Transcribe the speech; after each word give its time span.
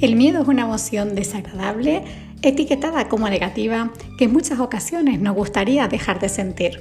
El 0.00 0.14
miedo 0.14 0.42
es 0.42 0.46
una 0.46 0.62
emoción 0.62 1.16
desagradable, 1.16 2.04
etiquetada 2.42 3.08
como 3.08 3.28
negativa, 3.28 3.90
que 4.16 4.26
en 4.26 4.32
muchas 4.32 4.60
ocasiones 4.60 5.18
nos 5.18 5.34
gustaría 5.34 5.88
dejar 5.88 6.20
de 6.20 6.28
sentir. 6.28 6.80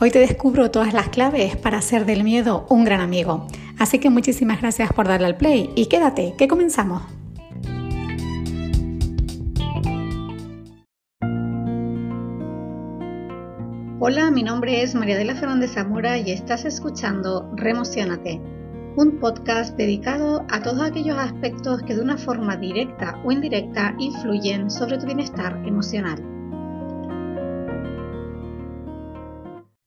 Hoy 0.00 0.10
te 0.10 0.18
descubro 0.18 0.68
todas 0.72 0.92
las 0.92 1.08
claves 1.08 1.56
para 1.56 1.78
hacer 1.78 2.04
del 2.04 2.24
miedo 2.24 2.66
un 2.68 2.84
gran 2.84 3.00
amigo. 3.00 3.46
Así 3.78 4.00
que 4.00 4.10
muchísimas 4.10 4.60
gracias 4.60 4.92
por 4.92 5.06
darle 5.06 5.28
al 5.28 5.36
play 5.36 5.70
y 5.76 5.86
quédate, 5.86 6.34
que 6.36 6.48
comenzamos. 6.48 7.02
Hola, 14.00 14.32
mi 14.32 14.42
nombre 14.42 14.82
es 14.82 14.96
María 14.96 15.16
de 15.16 15.24
la 15.24 15.36
Fernández 15.36 15.74
Zamora 15.74 16.18
y 16.18 16.32
estás 16.32 16.64
escuchando 16.64 17.52
Remocionate 17.54 18.57
un 19.00 19.20
podcast 19.20 19.76
dedicado 19.76 20.44
a 20.50 20.60
todos 20.60 20.82
aquellos 20.82 21.16
aspectos 21.16 21.84
que 21.84 21.94
de 21.94 22.00
una 22.00 22.18
forma 22.18 22.56
directa 22.56 23.22
o 23.24 23.30
indirecta 23.30 23.94
influyen 24.00 24.72
sobre 24.72 24.98
tu 24.98 25.06
bienestar 25.06 25.62
emocional. 25.64 26.18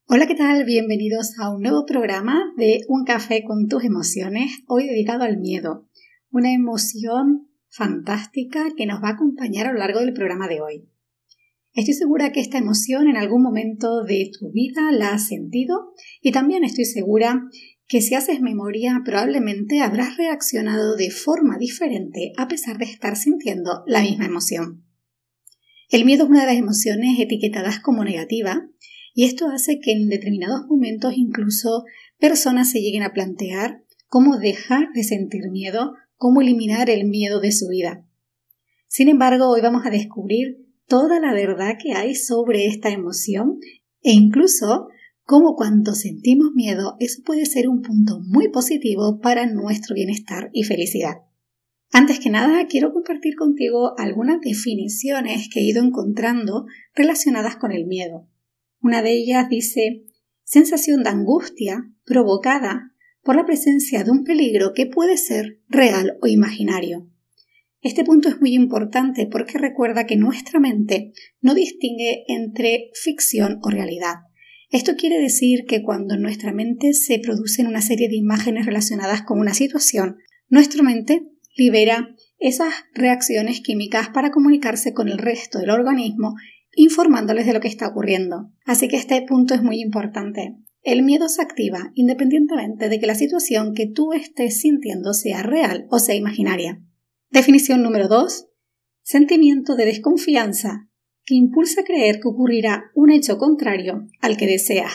Hola, 0.08 0.28
¿qué 0.28 0.36
tal? 0.36 0.64
Bienvenidos 0.64 1.38
a 1.40 1.54
un 1.54 1.62
nuevo 1.62 1.86
programa 1.86 2.54
de 2.56 2.86
Un 2.88 3.04
café 3.04 3.44
con 3.44 3.68
tus 3.68 3.84
emociones, 3.84 4.64
hoy 4.68 4.88
dedicado 4.88 5.26
al 5.26 5.40
miedo, 5.40 5.90
una 6.32 6.54
emoción 6.54 7.50
fantástica 7.68 8.68
que 8.78 8.86
nos 8.86 9.04
va 9.04 9.10
a 9.10 9.14
acompañar 9.16 9.68
a 9.68 9.74
lo 9.74 9.80
largo 9.80 10.00
del 10.00 10.14
programa 10.14 10.48
de 10.48 10.62
hoy. 10.62 10.88
Estoy 11.74 11.94
segura 11.94 12.34
que 12.34 12.42
esta 12.42 12.58
emoción 12.58 13.08
en 13.08 13.16
algún 13.16 13.42
momento 13.42 14.04
de 14.04 14.30
tu 14.38 14.52
vida 14.52 14.92
la 14.92 15.14
has 15.14 15.28
sentido 15.28 15.94
y 16.22 16.34
también 16.34 16.66
estoy 16.66 16.84
segura 16.84 17.48
que 17.92 18.00
si 18.00 18.16
haces 18.16 18.40
memoria 18.40 19.02
probablemente 19.04 19.82
habrás 19.82 20.16
reaccionado 20.16 20.96
de 20.96 21.12
forma 21.12 21.58
diferente 21.58 22.32
a 22.38 22.48
pesar 22.48 22.78
de 22.78 22.86
estar 22.86 23.18
sintiendo 23.18 23.84
la 23.86 24.02
misma 24.02 24.28
emoción. 24.28 24.86
El 25.90 26.06
miedo 26.06 26.24
es 26.24 26.30
una 26.30 26.40
de 26.40 26.46
las 26.46 26.56
emociones 26.56 27.20
etiquetadas 27.20 27.82
como 27.82 28.06
negativa 28.06 28.66
y 29.14 29.26
esto 29.26 29.50
hace 29.50 29.82
que 29.82 29.92
en 29.92 30.08
determinados 30.08 30.68
momentos 30.70 31.16
incluso 31.18 31.84
personas 32.18 32.72
se 32.72 32.80
lleguen 32.80 33.04
a 33.04 33.12
plantear 33.12 33.84
cómo 34.08 34.38
dejar 34.38 34.94
de 34.94 35.04
sentir 35.04 35.50
miedo, 35.52 35.92
cómo 36.16 36.40
eliminar 36.40 36.90
el 36.90 37.04
miedo 37.10 37.42
de 37.42 37.52
su 37.52 37.68
vida. 37.68 38.08
Sin 38.88 39.10
embargo, 39.10 39.50
hoy 39.50 39.60
vamos 39.60 39.86
a 39.86 39.90
descubrir 39.90 40.66
toda 40.88 41.20
la 41.20 41.34
verdad 41.34 41.76
que 41.78 41.92
hay 41.92 42.16
sobre 42.16 42.68
esta 42.68 42.90
emoción 42.90 43.60
e 44.02 44.14
incluso 44.14 44.88
como 45.32 45.56
cuando 45.56 45.96
sentimos 45.96 46.52
miedo, 46.56 46.98
eso 47.00 47.22
puede 47.26 47.46
ser 47.46 47.70
un 47.70 47.82
punto 47.82 48.20
muy 48.20 48.50
positivo 48.50 49.22
para 49.22 49.46
nuestro 49.46 49.96
bienestar 49.96 50.50
y 50.52 50.64
felicidad. 50.64 51.20
Antes 51.90 52.20
que 52.20 52.30
nada, 52.30 52.68
quiero 52.68 52.92
compartir 52.92 53.38
contigo 53.38 53.98
algunas 53.98 54.42
definiciones 54.42 55.48
que 55.48 55.62
he 55.62 55.64
ido 55.64 55.82
encontrando 55.82 56.66
relacionadas 56.94 57.56
con 57.56 57.72
el 57.72 57.86
miedo. 57.86 58.28
Una 58.82 59.02
de 59.02 59.14
ellas 59.14 59.48
dice 59.48 60.04
sensación 60.44 61.02
de 61.02 61.12
angustia 61.12 61.90
provocada 62.04 62.92
por 63.24 63.38
la 63.38 63.46
presencia 63.46 64.04
de 64.04 64.12
un 64.12 64.26
peligro 64.26 64.74
que 64.74 64.86
puede 64.86 65.16
ser 65.16 65.62
real 65.70 66.18
o 66.22 66.28
imaginario. 66.28 67.10
Este 67.80 68.04
punto 68.04 68.28
es 68.28 68.42
muy 68.42 68.54
importante 68.54 69.28
porque 69.32 69.58
recuerda 69.58 70.06
que 70.06 70.18
nuestra 70.18 70.60
mente 70.60 71.14
no 71.40 71.54
distingue 71.54 72.26
entre 72.28 72.92
ficción 72.96 73.60
o 73.62 73.70
realidad. 73.70 74.16
Esto 74.72 74.96
quiere 74.96 75.20
decir 75.20 75.66
que 75.68 75.84
cuando 75.84 76.16
en 76.16 76.22
nuestra 76.22 76.54
mente 76.54 76.94
se 76.94 77.20
producen 77.20 77.68
una 77.68 77.82
serie 77.82 78.08
de 78.08 78.16
imágenes 78.16 78.66
relacionadas 78.66 79.22
con 79.22 79.38
una 79.38 79.54
situación, 79.54 80.18
nuestra 80.48 80.82
mente 80.82 81.28
libera 81.58 82.16
esas 82.38 82.74
reacciones 82.94 83.60
químicas 83.60 84.10
para 84.10 84.32
comunicarse 84.32 84.94
con 84.94 85.10
el 85.10 85.18
resto 85.18 85.60
del 85.60 85.72
organismo 85.72 86.36
informándoles 86.74 87.46
de 87.46 87.54
lo 87.54 87.60
que 87.60 87.68
está 87.68 87.90
ocurriendo. 87.90 88.50
Así 88.66 88.88
que 88.88 88.96
este 88.96 89.22
punto 89.24 89.54
es 89.54 89.62
muy 89.62 89.82
importante. 89.82 90.56
El 90.84 91.04
miedo 91.04 91.28
se 91.28 91.42
activa 91.42 91.92
independientemente 91.94 92.88
de 92.88 93.00
que 93.00 93.08
la 93.08 93.16
situación 93.16 93.74
que 93.74 93.88
tú 93.88 94.14
estés 94.14 94.62
sintiendo 94.62 95.14
sea 95.14 95.44
real 95.44 95.86
o 95.90 96.00
sea 96.00 96.16
imaginaria. 96.16 96.82
Definición 97.30 97.84
número 97.84 98.08
2. 98.08 98.48
Sentimiento 99.04 99.76
de 99.76 99.86
desconfianza, 99.86 100.90
impulsa 101.36 101.82
a 101.82 101.84
creer 101.84 102.20
que 102.20 102.28
ocurrirá 102.28 102.92
un 102.96 103.12
hecho 103.12 103.38
contrario 103.38 104.08
al 104.22 104.38
que 104.38 104.48
deseas. 104.48 104.92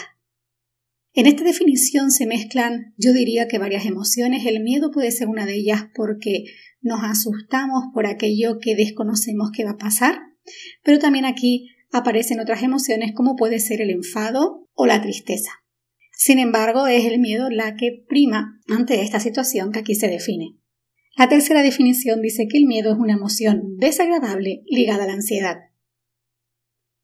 En 1.12 1.26
esta 1.26 1.44
definición 1.44 2.10
se 2.10 2.26
mezclan, 2.26 2.94
yo 2.98 3.14
diría 3.14 3.48
que 3.48 3.58
varias 3.58 3.86
emociones. 3.86 4.44
El 4.44 4.62
miedo 4.62 4.90
puede 4.90 5.10
ser 5.10 5.28
una 5.28 5.46
de 5.46 5.54
ellas 5.54 5.86
porque 5.94 6.44
nos 6.82 7.02
asustamos 7.02 7.84
por 7.94 8.06
aquello 8.06 8.58
que 8.60 8.76
desconocemos 8.76 9.50
que 9.50 9.64
va 9.64 9.72
a 9.72 9.78
pasar, 9.78 10.18
pero 10.82 10.98
también 10.98 11.24
aquí 11.24 11.70
aparecen 11.90 12.40
otras 12.40 12.62
emociones 12.62 13.12
como 13.14 13.34
puede 13.34 13.60
ser 13.60 13.80
el 13.80 13.90
enfado 13.90 14.68
o 14.74 14.86
la 14.86 15.00
tristeza. 15.00 15.50
Sin 16.12 16.38
embargo, 16.38 16.86
es 16.86 17.04
el 17.06 17.18
miedo 17.18 17.50
la 17.50 17.76
que 17.76 18.04
prima 18.08 18.60
ante 18.68 19.02
esta 19.02 19.20
situación 19.20 19.72
que 19.72 19.80
aquí 19.80 19.94
se 19.94 20.08
define. 20.08 20.56
La 21.16 21.28
tercera 21.30 21.62
definición 21.62 22.20
dice 22.20 22.46
que 22.46 22.58
el 22.58 22.66
miedo 22.66 22.92
es 22.92 22.98
una 22.98 23.14
emoción 23.14 23.76
desagradable 23.78 24.62
ligada 24.66 25.04
a 25.04 25.06
la 25.06 25.14
ansiedad. 25.14 25.56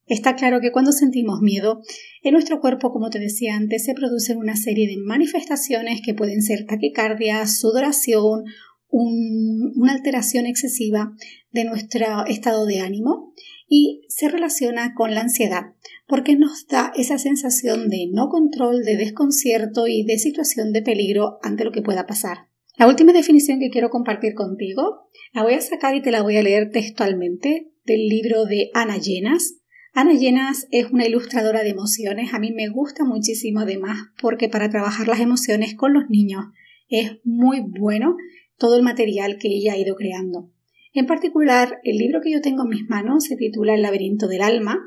Está 0.06 0.34
claro 0.34 0.60
que 0.60 0.72
cuando 0.72 0.92
sentimos 0.92 1.40
miedo, 1.40 1.80
en 2.22 2.32
nuestro 2.32 2.60
cuerpo, 2.60 2.92
como 2.92 3.10
te 3.10 3.18
decía 3.18 3.54
antes, 3.54 3.84
se 3.84 3.94
producen 3.94 4.38
una 4.38 4.56
serie 4.56 4.88
de 4.88 4.96
manifestaciones 4.96 6.00
que 6.04 6.14
pueden 6.14 6.42
ser 6.42 6.66
taquicardia, 6.66 7.46
sudoración, 7.46 8.44
una 8.88 9.92
alteración 9.92 10.46
excesiva 10.46 11.12
de 11.50 11.64
nuestro 11.64 12.26
estado 12.26 12.66
de 12.66 12.80
ánimo 12.80 13.32
y 13.66 14.02
se 14.08 14.28
relaciona 14.28 14.92
con 14.94 15.14
la 15.14 15.22
ansiedad, 15.22 15.72
porque 16.06 16.36
nos 16.36 16.66
da 16.66 16.92
esa 16.94 17.16
sensación 17.16 17.88
de 17.88 18.08
no 18.12 18.28
control, 18.28 18.84
de 18.84 18.98
desconcierto 18.98 19.86
y 19.86 20.04
de 20.04 20.18
situación 20.18 20.72
de 20.72 20.82
peligro 20.82 21.38
ante 21.42 21.64
lo 21.64 21.72
que 21.72 21.80
pueda 21.80 22.06
pasar. 22.06 22.48
La 22.76 22.86
última 22.86 23.14
definición 23.14 23.60
que 23.60 23.70
quiero 23.70 23.88
compartir 23.88 24.34
contigo 24.34 25.08
la 25.32 25.42
voy 25.42 25.54
a 25.54 25.60
sacar 25.60 25.94
y 25.94 26.02
te 26.02 26.10
la 26.10 26.22
voy 26.22 26.36
a 26.36 26.42
leer 26.42 26.70
textualmente 26.70 27.72
del 27.84 28.08
libro 28.08 28.44
de 28.44 28.70
Ana 28.74 28.98
Llenas, 28.98 29.61
Ana 29.94 30.14
Llenas 30.14 30.68
es 30.70 30.90
una 30.90 31.06
ilustradora 31.06 31.62
de 31.62 31.68
emociones. 31.68 32.32
A 32.32 32.38
mí 32.38 32.50
me 32.50 32.68
gusta 32.68 33.04
muchísimo 33.04 33.60
además 33.60 33.98
porque 34.22 34.48
para 34.48 34.70
trabajar 34.70 35.06
las 35.06 35.20
emociones 35.20 35.74
con 35.74 35.92
los 35.92 36.08
niños 36.08 36.46
es 36.88 37.18
muy 37.24 37.60
bueno 37.60 38.16
todo 38.56 38.76
el 38.76 38.82
material 38.82 39.36
que 39.38 39.48
ella 39.48 39.74
ha 39.74 39.78
ido 39.78 39.94
creando. 39.94 40.50
En 40.94 41.06
particular, 41.06 41.78
el 41.84 41.98
libro 41.98 42.22
que 42.22 42.32
yo 42.32 42.40
tengo 42.40 42.62
en 42.62 42.70
mis 42.70 42.88
manos 42.88 43.24
se 43.24 43.36
titula 43.36 43.74
El 43.74 43.82
laberinto 43.82 44.28
del 44.28 44.40
alma 44.40 44.78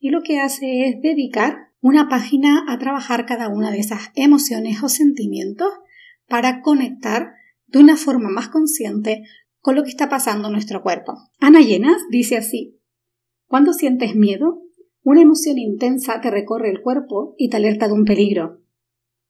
y 0.00 0.10
lo 0.10 0.22
que 0.22 0.40
hace 0.40 0.88
es 0.88 1.00
dedicar 1.02 1.68
una 1.80 2.08
página 2.08 2.64
a 2.66 2.78
trabajar 2.78 3.26
cada 3.26 3.48
una 3.48 3.70
de 3.70 3.78
esas 3.78 4.10
emociones 4.16 4.82
o 4.82 4.88
sentimientos 4.88 5.68
para 6.26 6.62
conectar 6.62 7.32
de 7.68 7.78
una 7.78 7.96
forma 7.96 8.28
más 8.28 8.48
consciente 8.48 9.22
con 9.60 9.76
lo 9.76 9.84
que 9.84 9.90
está 9.90 10.08
pasando 10.08 10.48
en 10.48 10.54
nuestro 10.54 10.82
cuerpo. 10.82 11.14
Ana 11.38 11.60
Llenas 11.60 12.02
dice 12.10 12.36
así, 12.36 12.77
cuando 13.48 13.72
sientes 13.72 14.14
miedo, 14.14 14.62
una 15.02 15.22
emoción 15.22 15.58
intensa 15.58 16.20
te 16.20 16.30
recorre 16.30 16.70
el 16.70 16.82
cuerpo 16.82 17.34
y 17.38 17.48
te 17.48 17.56
alerta 17.56 17.88
de 17.88 17.94
un 17.94 18.04
peligro. 18.04 18.60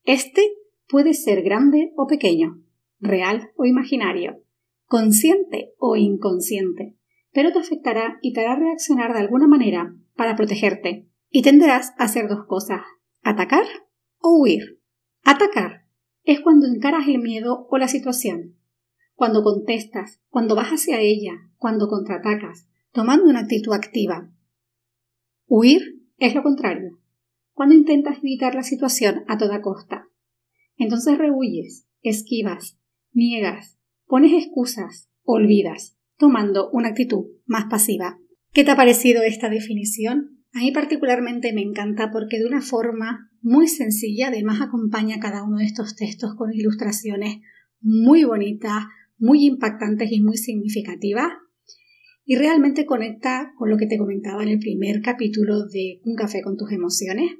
Este 0.03 0.41
puede 0.89 1.13
ser 1.13 1.41
grande 1.41 1.93
o 1.95 2.05
pequeño, 2.05 2.61
real 2.99 3.51
o 3.55 3.65
imaginario, 3.65 4.43
consciente 4.85 5.73
o 5.77 5.95
inconsciente, 5.95 6.97
pero 7.31 7.53
te 7.53 7.59
afectará 7.59 8.19
y 8.21 8.33
te 8.33 8.41
hará 8.41 8.59
reaccionar 8.59 9.13
de 9.13 9.19
alguna 9.19 9.47
manera 9.47 9.95
para 10.15 10.35
protegerte. 10.35 11.07
Y 11.29 11.43
tendrás 11.43 11.93
a 11.97 12.05
hacer 12.05 12.27
dos 12.27 12.45
cosas, 12.45 12.81
atacar 13.21 13.65
o 14.17 14.41
huir. 14.41 14.81
Atacar 15.23 15.85
es 16.23 16.41
cuando 16.41 16.67
encaras 16.67 17.07
el 17.07 17.19
miedo 17.19 17.67
o 17.69 17.77
la 17.77 17.87
situación, 17.87 18.57
cuando 19.13 19.43
contestas, 19.43 20.21
cuando 20.29 20.55
vas 20.55 20.69
hacia 20.69 20.99
ella, 20.99 21.33
cuando 21.57 21.87
contraatacas, 21.87 22.68
tomando 22.91 23.25
una 23.25 23.41
actitud 23.41 23.73
activa. 23.73 24.31
Huir 25.47 25.81
es 26.17 26.35
lo 26.35 26.43
contrario, 26.43 26.99
cuando 27.53 27.75
intentas 27.75 28.17
evitar 28.19 28.55
la 28.55 28.63
situación 28.63 29.23
a 29.27 29.37
toda 29.37 29.61
costa. 29.61 30.07
Entonces 30.77 31.17
rehuyes, 31.17 31.87
esquivas, 32.01 32.77
niegas, 33.11 33.77
pones 34.05 34.31
excusas, 34.33 35.09
olvidas, 35.23 35.97
tomando 36.17 36.69
una 36.71 36.89
actitud 36.89 37.25
más 37.45 37.65
pasiva. 37.65 38.17
¿Qué 38.51 38.63
te 38.63 38.71
ha 38.71 38.75
parecido 38.75 39.23
esta 39.23 39.49
definición? 39.49 40.39
A 40.53 40.59
mí 40.59 40.71
particularmente 40.71 41.53
me 41.53 41.61
encanta 41.61 42.11
porque 42.11 42.39
de 42.39 42.45
una 42.45 42.61
forma 42.61 43.29
muy 43.41 43.67
sencilla, 43.67 44.29
además 44.29 44.61
acompaña 44.61 45.19
cada 45.19 45.43
uno 45.43 45.57
de 45.57 45.65
estos 45.65 45.95
textos 45.95 46.35
con 46.35 46.53
ilustraciones 46.53 47.41
muy 47.81 48.23
bonitas, 48.23 48.85
muy 49.17 49.45
impactantes 49.45 50.11
y 50.11 50.21
muy 50.21 50.37
significativas 50.37 51.31
y 52.29 52.35
realmente 52.35 52.85
conecta 52.85 53.53
con 53.57 53.71
lo 53.71 53.77
que 53.77 53.87
te 53.87 53.97
comentaba 53.97 54.43
en 54.43 54.49
el 54.49 54.59
primer 54.59 55.01
capítulo 55.01 55.65
de 55.65 55.99
Un 56.03 56.15
café 56.15 56.43
con 56.43 56.57
tus 56.57 56.71
emociones. 56.71 57.31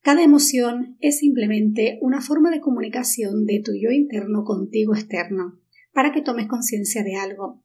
Cada 0.00 0.22
emoción 0.22 0.96
es 1.00 1.18
simplemente 1.18 1.98
una 2.00 2.22
forma 2.22 2.50
de 2.50 2.62
comunicación 2.62 3.44
de 3.44 3.60
tu 3.62 3.72
yo 3.72 3.90
interno 3.90 4.44
contigo 4.44 4.94
externo, 4.94 5.60
para 5.92 6.12
que 6.12 6.22
tomes 6.22 6.46
conciencia 6.46 7.04
de 7.04 7.16
algo. 7.16 7.62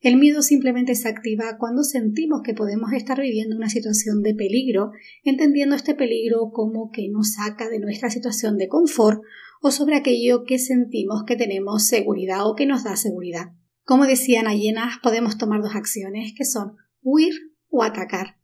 El 0.00 0.16
miedo 0.16 0.40
simplemente 0.40 0.94
se 0.94 1.10
activa 1.10 1.58
cuando 1.58 1.82
sentimos 1.82 2.40
que 2.42 2.54
podemos 2.54 2.94
estar 2.94 3.20
viviendo 3.20 3.54
una 3.54 3.68
situación 3.68 4.22
de 4.22 4.34
peligro, 4.34 4.92
entendiendo 5.24 5.76
este 5.76 5.94
peligro 5.94 6.52
como 6.54 6.90
que 6.90 7.10
nos 7.10 7.34
saca 7.34 7.68
de 7.68 7.80
nuestra 7.80 8.08
situación 8.08 8.56
de 8.56 8.68
confort 8.68 9.20
o 9.60 9.70
sobre 9.70 9.96
aquello 9.96 10.44
que 10.44 10.58
sentimos 10.58 11.24
que 11.26 11.36
tenemos 11.36 11.86
seguridad 11.86 12.48
o 12.48 12.54
que 12.54 12.64
nos 12.64 12.82
da 12.82 12.96
seguridad. 12.96 13.59
Como 13.90 14.06
decían 14.06 14.46
Allenas, 14.46 14.98
podemos 15.02 15.36
tomar 15.36 15.62
dos 15.62 15.74
acciones 15.74 16.32
que 16.36 16.44
son 16.44 16.76
huir 17.02 17.34
o 17.70 17.82
atacar. 17.82 18.36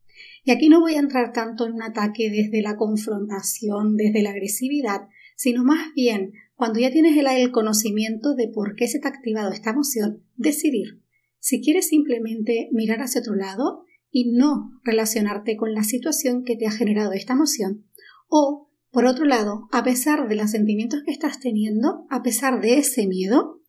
Y 0.43 0.51
aquí 0.51 0.69
no 0.69 0.81
voy 0.81 0.95
a 0.95 0.99
entrar 0.99 1.33
tanto 1.33 1.67
en 1.67 1.75
un 1.75 1.83
ataque 1.83 2.31
desde 2.31 2.63
la 2.63 2.75
confrontación, 2.75 3.95
desde 3.95 4.25
la 4.25 4.31
agresividad, 4.31 5.03
sino 5.37 5.63
más 5.63 5.95
bien 5.95 6.33
cuando 6.57 6.81
ya 6.81 6.91
tienes 6.91 7.17
el, 7.17 7.53
conocimiento 7.53 8.35
de 8.35 8.49
por 8.49 8.75
qué 8.75 8.89
se 8.89 8.99
te 8.99 9.07
ha 9.07 9.13
activado 9.13 9.53
esta 9.53 9.71
emoción, 9.71 10.25
decidir 10.35 11.05
si 11.39 11.63
quieres 11.63 11.87
simplemente 11.87 12.69
mirar 12.73 13.01
hacia 13.01 13.21
otro 13.21 13.37
lado 13.37 13.85
y 14.11 14.33
no 14.33 14.73
relacionarte 14.83 15.57
con 15.57 15.75
la 15.75 15.85
situación 15.85 16.43
que 16.43 16.57
te 16.57 16.67
ha 16.67 16.73
generado 16.73 17.13
esta 17.13 17.35
emoción, 17.35 17.87
o, 18.27 18.69
por 18.91 19.07
otro 19.07 19.25
lado, 19.25 19.69
a 19.71 19.85
pesar 19.85 20.27
de 20.27 20.35
los 20.35 20.51
sentimientos 20.51 21.05
que 21.07 21.13
estás 21.13 21.39
teniendo, 21.39 22.05
a 22.11 22.25
pesar 22.25 22.61
de 22.61 22.79
ese 22.79 23.07
miedo, 23.07 23.61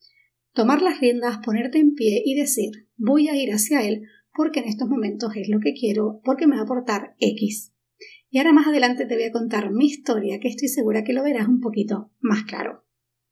tomar 0.58 0.82
las 0.82 1.00
riendas, 1.00 1.38
ponerte 1.46 1.78
en 1.78 1.94
pie 1.94 2.24
y 2.26 2.34
decir 2.34 2.88
voy 2.98 3.28
a 3.28 3.36
ir 3.36 3.52
hacia 3.52 3.88
él 3.88 4.02
porque 4.34 4.60
en 4.60 4.66
estos 4.66 4.90
momentos 4.90 5.32
es 5.36 5.50
lo 5.50 5.60
que 5.60 5.74
quiero, 5.74 6.20
porque 6.24 6.48
me 6.48 6.56
va 6.56 6.62
a 6.62 6.64
aportar 6.64 7.16
X. 7.20 7.74
Y 8.32 8.40
ahora 8.40 8.54
más 8.54 8.66
adelante 8.66 9.06
te 9.06 9.14
voy 9.14 9.26
a 9.26 9.32
contar 9.32 9.72
mi 9.72 9.86
historia, 9.86 10.40
que 10.40 10.48
estoy 10.48 10.68
segura 10.68 11.04
que 11.04 11.14
lo 11.14 11.24
verás 11.24 11.48
un 11.48 11.62
poquito 11.62 12.12
más 12.20 12.44
claro. 12.46 12.84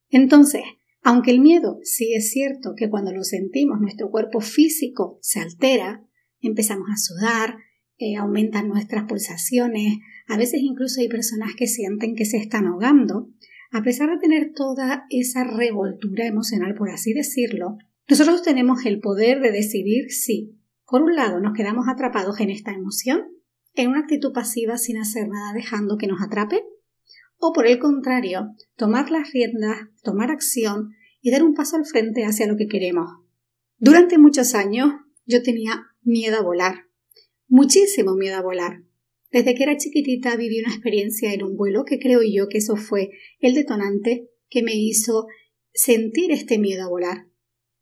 Entonces, 0.10 0.62
aunque 1.01 1.31
el 1.31 1.39
miedo 1.39 1.80
sí 1.81 2.13
es 2.13 2.30
cierto 2.30 2.74
que 2.77 2.92
cuando 2.92 3.12
lo 3.12 3.24
sentimos 3.24 3.81
nuestro 3.81 4.12
cuerpo 4.12 4.39
físico 4.39 5.18
se 5.22 5.39
altera, 5.39 6.07
empezamos 6.42 6.88
a 6.92 6.98
sudar, 6.98 7.57
eh, 7.98 8.18
aumentan 8.18 8.68
nuestras 8.68 9.06
pulsaciones, 9.06 9.98
a 10.27 10.38
veces 10.38 10.60
incluso 10.62 11.01
hay 11.01 11.07
personas 11.07 11.56
que 11.57 11.66
sienten 11.66 12.16
que 12.16 12.25
se 12.25 12.38
están 12.38 12.68
ahogando, 12.68 13.30
a 13.75 13.81
pesar 13.81 14.10
de 14.10 14.19
tener 14.19 14.54
toda 14.54 15.06
esa 15.10 15.44
revoltura 15.44 16.25
emocional, 16.25 16.75
por 16.75 16.89
así 16.89 17.12
decirlo, 17.13 17.77
nosotros 18.07 18.42
tenemos 18.42 18.86
el 18.86 19.01
poder 19.01 19.42
de 19.42 19.51
decidir 19.51 20.12
si, 20.12 20.57
por 20.86 21.01
un 21.01 21.13
lado, 21.13 21.42
nos 21.42 21.51
quedamos 21.51 21.89
atrapados 21.89 22.39
en 22.39 22.51
esta 22.51 22.72
emoción 22.72 23.25
en 23.74 23.89
una 23.89 24.00
actitud 24.00 24.31
pasiva 24.31 24.77
sin 24.77 24.98
hacer 24.98 25.27
nada 25.27 25.51
dejando 25.51 25.98
que 25.98 26.07
nos 26.07 26.22
atrape? 26.22 26.63
¿O 27.38 27.51
por 27.51 27.68
el 27.68 27.77
contrario, 27.77 28.56
tomar 28.77 29.12
las 29.12 29.33
riendas, 29.33 29.89
tomar 30.04 30.31
acción 30.31 30.92
y 31.22 31.31
dar 31.31 31.44
un 31.44 31.54
paso 31.54 31.75
al 31.75 31.86
frente 31.86 32.24
hacia 32.24 32.48
lo 32.48 32.56
que 32.56 32.68
queremos? 32.68 33.10
Durante 33.77 34.18
muchos 34.18 34.56
años 34.56 34.94
yo 35.25 35.44
tenía 35.44 35.88
miedo 36.01 36.38
a 36.38 36.44
volar, 36.44 36.86
muchísimo 37.50 38.16
miedo 38.16 38.38
a 38.38 38.42
volar. 38.42 38.83
Desde 39.35 39.53
que 39.53 39.63
era 39.63 39.75
chiquitita 39.75 40.37
viví 40.37 40.61
una 40.61 40.73
experiencia 40.73 41.33
en 41.33 41.43
un 41.43 41.57
vuelo 41.57 41.83
que 41.83 41.99
creo 41.99 42.21
yo 42.23 42.47
que 42.47 42.59
eso 42.59 42.77
fue 42.77 43.09
el 43.39 43.53
detonante 43.53 44.29
que 44.49 44.63
me 44.63 44.75
hizo 44.75 45.25
sentir 45.73 46.31
este 46.31 46.57
miedo 46.57 46.85
a 46.85 46.89
volar. 46.89 47.27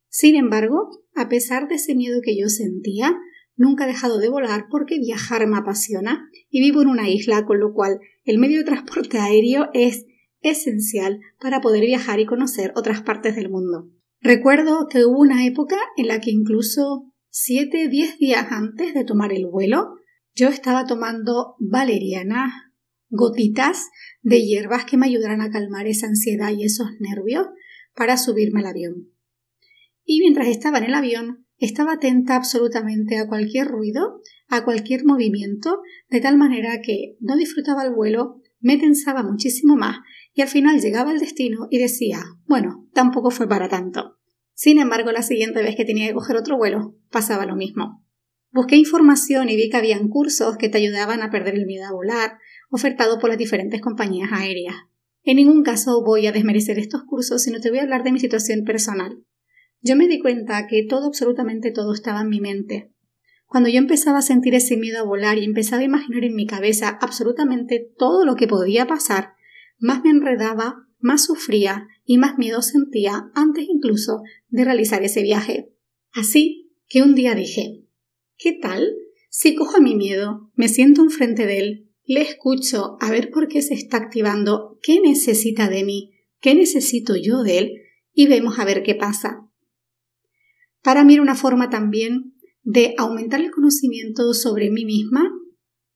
Sin 0.10 0.36
embargo, 0.36 0.90
a 1.14 1.30
pesar 1.30 1.68
de 1.68 1.76
ese 1.76 1.94
miedo 1.94 2.22
que 2.24 2.36
yo 2.36 2.50
sentía, 2.50 3.16
Nunca 3.56 3.84
he 3.84 3.88
dejado 3.88 4.18
de 4.18 4.30
volar 4.30 4.66
porque 4.68 4.98
viajar 4.98 5.46
me 5.46 5.58
apasiona 5.58 6.28
y 6.50 6.60
vivo 6.60 6.82
en 6.82 6.88
una 6.88 7.08
isla, 7.08 7.46
con 7.46 7.60
lo 7.60 7.72
cual 7.72 8.00
el 8.24 8.40
medio 8.40 8.58
de 8.58 8.64
transporte 8.64 9.20
aéreo 9.20 9.70
es 9.76 10.08
esencial 10.42 11.20
para 11.40 11.62
poder 11.62 11.86
viajar 11.86 12.20
y 12.20 12.26
conocer 12.26 12.74
otras 12.76 13.04
partes 13.04 13.36
del 13.36 13.52
mundo. 13.52 13.92
Recuerdo 14.22 14.88
que 14.90 15.06
hubo 15.06 15.20
una 15.20 15.46
época 15.46 15.78
en 15.98 16.08
la 16.08 16.20
que 16.20 16.32
incluso 16.32 17.14
7, 17.30 17.90
10 17.90 18.18
días 18.18 18.48
antes 18.50 18.96
de 18.96 19.06
tomar 19.06 19.32
el 19.32 19.46
vuelo, 19.46 20.00
yo 20.36 20.50
estaba 20.50 20.86
tomando 20.86 21.56
valeriana, 21.60 22.74
gotitas 23.10 23.90
de 24.22 24.42
hierbas 24.42 24.86
que 24.86 24.98
me 24.98 25.06
ayudaran 25.06 25.42
a 25.42 25.52
calmar 25.52 25.88
esa 25.88 26.08
ansiedad 26.08 26.52
y 26.52 26.64
esos 26.64 26.88
nervios 27.00 27.48
para 27.96 28.18
subirme 28.18 28.62
al 28.62 28.68
avión. 28.68 29.10
Y 30.04 30.20
mientras 30.20 30.48
estaba 30.48 30.80
en 30.80 30.86
el 30.86 30.96
avión, 30.96 31.46
estaba 31.58 31.94
atenta 31.94 32.36
absolutamente 32.36 33.18
a 33.18 33.28
cualquier 33.28 33.68
ruido, 33.68 34.22
a 34.50 34.64
cualquier 34.66 35.06
movimiento, 35.06 35.82
de 36.10 36.20
tal 36.20 36.38
manera 36.38 36.82
que 36.82 37.16
no 37.20 37.38
disfrutaba 37.38 37.84
el 37.84 37.94
vuelo, 37.94 38.42
me 38.60 38.78
tensaba 38.78 39.24
muchísimo 39.24 39.76
más 39.76 40.00
y 40.34 40.42
al 40.42 40.48
final 40.48 40.80
llegaba 40.82 41.12
al 41.12 41.20
destino 41.20 41.68
y 41.70 41.78
decía, 41.78 42.24
bueno, 42.46 42.88
tampoco 42.94 43.30
fue 43.30 43.48
para 43.48 43.70
tanto. 43.70 44.18
Sin 44.54 44.80
embargo, 44.80 45.12
la 45.12 45.22
siguiente 45.22 45.62
vez 45.62 45.76
que 45.76 45.86
tenía 45.86 46.08
que 46.08 46.14
coger 46.14 46.38
otro 46.38 46.58
vuelo, 46.58 46.96
pasaba 47.12 47.46
lo 47.46 47.56
mismo. 47.56 48.03
Busqué 48.54 48.76
información 48.76 49.50
y 49.50 49.56
vi 49.56 49.72
que 49.72 49.78
habían 49.78 50.10
cursos 50.10 50.58
que 50.58 50.70
te 50.70 50.78
ayudaban 50.78 51.24
a 51.24 51.32
perder 51.32 51.56
el 51.56 51.66
miedo 51.66 51.88
a 51.88 51.92
volar, 51.92 52.38
ofertados 52.70 53.18
por 53.18 53.30
las 53.30 53.40
diferentes 53.40 53.82
compañías 53.82 54.30
aéreas. 54.32 54.76
En 55.24 55.38
ningún 55.38 55.64
caso 55.64 56.04
voy 56.04 56.28
a 56.28 56.32
desmerecer 56.32 56.78
estos 56.78 57.02
cursos, 57.04 57.42
sino 57.42 57.60
te 57.60 57.72
voy 57.72 57.80
a 57.80 57.82
hablar 57.82 58.04
de 58.04 58.12
mi 58.12 58.20
situación 58.20 58.64
personal. 58.64 59.24
Yo 59.82 59.96
me 59.96 60.08
di 60.08 60.20
cuenta 60.20 60.68
que 60.68 60.86
todo, 60.88 61.08
absolutamente 61.08 61.72
todo 61.72 61.94
estaba 61.94 62.22
en 62.22 62.30
mi 62.30 62.42
mente. 62.42 62.92
Cuando 63.48 63.70
yo 63.70 63.80
empezaba 63.80 64.20
a 64.20 64.24
sentir 64.24 64.54
ese 64.54 64.78
miedo 64.78 65.00
a 65.00 65.04
volar 65.04 65.40
y 65.40 65.46
empezaba 65.46 65.82
a 65.82 65.86
imaginar 65.86 66.24
en 66.24 66.36
mi 66.36 66.46
cabeza 66.46 67.00
absolutamente 67.02 67.92
todo 67.98 68.24
lo 68.24 68.36
que 68.36 68.48
podía 68.48 68.86
pasar, 68.86 69.34
más 69.80 70.04
me 70.04 70.12
enredaba, 70.12 70.88
más 71.00 71.26
sufría 71.26 71.88
y 72.06 72.20
más 72.20 72.38
miedo 72.38 72.62
sentía 72.62 73.32
antes 73.34 73.66
incluso 73.68 74.22
de 74.50 74.64
realizar 74.64 75.04
ese 75.04 75.24
viaje. 75.24 75.72
Así 76.12 76.72
que 76.88 77.02
un 77.02 77.16
día 77.16 77.34
dije, 77.34 77.83
¿qué 78.38 78.54
tal 78.62 78.96
si 79.30 79.56
cojo 79.56 79.82
mi 79.82 79.96
miedo, 79.96 80.52
me 80.56 80.68
siento 80.68 81.02
enfrente 81.02 81.48
de 81.48 81.58
él, 81.58 81.90
le 82.06 82.22
escucho 82.22 82.98
a 83.00 83.10
ver 83.10 83.32
por 83.32 83.48
qué 83.48 83.64
se 83.64 83.74
está 83.74 83.98
activando, 83.98 84.78
qué 84.84 85.00
necesita 85.02 85.70
de 85.70 85.84
mí, 85.84 86.14
qué 86.40 86.54
necesito 86.54 87.16
yo 87.16 87.42
de 87.42 87.58
él 87.58 87.72
y 88.14 88.28
vemos 88.28 88.60
a 88.60 88.66
ver 88.66 88.84
qué 88.84 88.94
pasa? 88.94 89.50
Para 90.84 91.04
mí 91.04 91.14
era 91.14 91.24
una 91.24 91.34
forma 91.34 91.70
también 91.70 92.36
de 92.62 92.94
aumentar 92.98 93.42
el 93.42 93.50
conocimiento 93.50 94.34
sobre 94.34 94.70
mí 94.70 94.86
misma, 94.86 95.32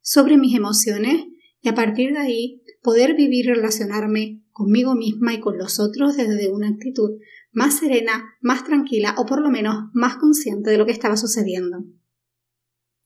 sobre 0.01 0.37
mis 0.37 0.55
emociones 0.55 1.25
y 1.61 1.69
a 1.69 1.75
partir 1.75 2.13
de 2.13 2.19
ahí 2.19 2.63
poder 2.81 3.15
vivir 3.15 3.45
y 3.45 3.49
relacionarme 3.49 4.43
conmigo 4.51 4.95
misma 4.95 5.33
y 5.33 5.39
con 5.39 5.57
los 5.57 5.79
otros 5.79 6.17
desde 6.17 6.49
una 6.49 6.69
actitud 6.69 7.19
más 7.51 7.77
serena, 7.77 8.33
más 8.41 8.63
tranquila 8.63 9.13
o 9.17 9.25
por 9.25 9.41
lo 9.41 9.51
menos 9.51 9.89
más 9.93 10.17
consciente 10.17 10.71
de 10.71 10.77
lo 10.77 10.85
que 10.85 10.91
estaba 10.91 11.17
sucediendo. 11.17 11.85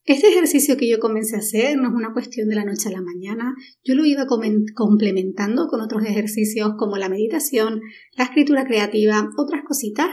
Este 0.04 0.28
ejercicio 0.28 0.76
que 0.76 0.88
yo 0.88 0.98
comencé 0.98 1.36
a 1.36 1.40
hacer 1.40 1.76
no 1.76 1.88
es 1.88 1.94
una 1.94 2.12
cuestión 2.12 2.48
de 2.48 2.56
la 2.56 2.64
noche 2.64 2.88
a 2.88 2.92
la 2.92 3.02
mañana, 3.02 3.54
yo 3.84 3.94
lo 3.94 4.04
iba 4.04 4.26
complementando 4.26 5.68
con 5.68 5.80
otros 5.80 6.04
ejercicios 6.04 6.72
como 6.76 6.96
la 6.96 7.08
meditación, 7.08 7.80
la 8.16 8.24
escritura 8.24 8.64
creativa, 8.64 9.30
otras 9.36 9.62
cositas 9.64 10.08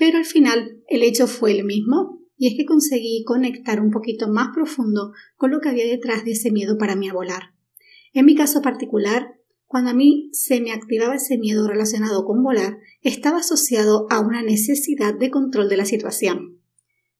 pero 0.00 0.16
al 0.16 0.24
final 0.24 0.82
el 0.88 1.02
hecho 1.02 1.26
fue 1.26 1.52
el 1.52 1.62
mismo, 1.62 2.22
y 2.38 2.46
es 2.46 2.54
que 2.56 2.64
conseguí 2.64 3.22
conectar 3.22 3.82
un 3.82 3.90
poquito 3.90 4.28
más 4.32 4.48
profundo 4.54 5.12
con 5.36 5.50
lo 5.50 5.60
que 5.60 5.68
había 5.68 5.84
detrás 5.84 6.24
de 6.24 6.30
ese 6.30 6.50
miedo 6.50 6.78
para 6.78 6.96
mí 6.96 7.10
a 7.10 7.12
volar. 7.12 7.52
En 8.14 8.24
mi 8.24 8.34
caso 8.34 8.62
particular, 8.62 9.34
cuando 9.66 9.90
a 9.90 9.94
mí 9.94 10.30
se 10.32 10.62
me 10.62 10.72
activaba 10.72 11.16
ese 11.16 11.36
miedo 11.36 11.68
relacionado 11.68 12.24
con 12.24 12.42
volar, 12.42 12.78
estaba 13.02 13.40
asociado 13.40 14.06
a 14.08 14.20
una 14.20 14.42
necesidad 14.42 15.12
de 15.12 15.28
control 15.28 15.68
de 15.68 15.76
la 15.76 15.84
situación. 15.84 16.62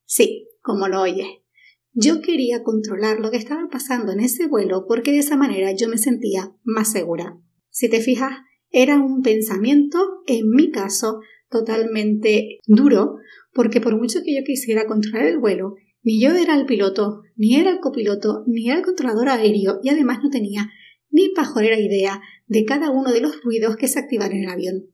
Sí, 0.06 0.48
como 0.62 0.88
lo 0.88 1.02
oyes. 1.02 1.28
Yo 1.92 2.20
quería 2.20 2.62
controlar 2.62 3.18
lo 3.18 3.30
que 3.30 3.36
estaba 3.36 3.68
pasando 3.68 4.12
en 4.12 4.20
ese 4.20 4.46
vuelo 4.46 4.84
porque 4.86 5.10
de 5.10 5.18
esa 5.18 5.36
manera 5.36 5.72
yo 5.72 5.88
me 5.88 5.98
sentía 5.98 6.54
más 6.62 6.92
segura. 6.92 7.36
Si 7.70 7.88
te 7.88 8.00
fijas, 8.00 8.38
era 8.70 8.98
un 8.98 9.22
pensamiento, 9.22 10.22
en 10.26 10.50
mi 10.50 10.70
caso, 10.70 11.20
totalmente 11.48 12.60
duro, 12.66 13.16
porque 13.52 13.80
por 13.80 13.98
mucho 13.98 14.20
que 14.24 14.36
yo 14.36 14.44
quisiera 14.44 14.86
controlar 14.86 15.26
el 15.26 15.38
vuelo, 15.38 15.74
ni 16.02 16.20
yo 16.22 16.30
era 16.30 16.54
el 16.54 16.66
piloto, 16.66 17.22
ni 17.36 17.56
era 17.56 17.70
el 17.70 17.80
copiloto, 17.80 18.44
ni 18.46 18.68
era 18.68 18.78
el 18.78 18.84
controlador 18.84 19.28
aéreo, 19.28 19.80
y 19.82 19.88
además 19.88 20.20
no 20.22 20.30
tenía 20.30 20.70
ni 21.10 21.30
pajorera 21.30 21.78
idea 21.78 22.22
de 22.46 22.64
cada 22.64 22.90
uno 22.90 23.12
de 23.12 23.20
los 23.20 23.42
ruidos 23.42 23.76
que 23.76 23.88
se 23.88 23.98
activan 23.98 24.32
en 24.32 24.44
el 24.44 24.50
avión. 24.50 24.86